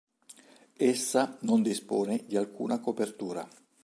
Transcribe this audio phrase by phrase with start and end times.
[0.79, 3.47] Essa non dispone di alcuna copertura.